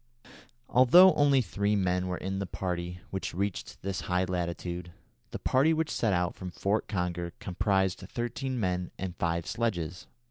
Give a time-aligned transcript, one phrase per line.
[0.67, 4.91] Although only three men were in the party which reached this high latitude,
[5.29, 10.07] the party which set out from Fort Conger comprised thirteen men and five sledges.